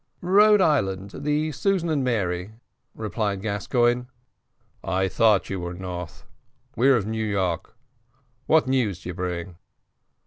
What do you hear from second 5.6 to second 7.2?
north. We're of